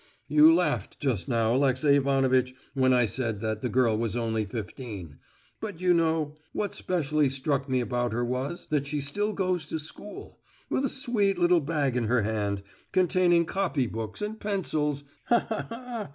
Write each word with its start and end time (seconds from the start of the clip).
"You 0.27 0.51
laughed 0.51 0.99
just 0.99 1.27
now, 1.27 1.53
Alexey 1.53 1.95
Ivanovitch, 1.95 2.55
when 2.73 2.91
I 2.91 3.05
said 3.05 3.39
that 3.41 3.61
the 3.61 3.69
girl 3.69 3.95
was 3.95 4.15
only 4.15 4.45
fifteen; 4.45 5.19
but, 5.59 5.79
you 5.79 5.93
know, 5.93 6.33
what 6.53 6.73
specially 6.73 7.29
struck 7.29 7.69
me 7.69 7.81
about 7.81 8.11
her 8.11 8.25
was, 8.25 8.65
that 8.71 8.87
she 8.87 8.99
still 8.99 9.33
goes 9.33 9.67
to 9.67 9.77
school, 9.77 10.39
with 10.71 10.85
a 10.85 10.89
sweet 10.89 11.37
little 11.37 11.61
bag 11.61 11.95
in 11.95 12.05
her 12.05 12.23
hand, 12.23 12.63
containing 12.91 13.45
copy 13.45 13.85
books 13.85 14.23
and 14.23 14.39
pencils. 14.39 15.03
Ha 15.25 15.45
ha 15.47 15.67
ha! 15.69 16.09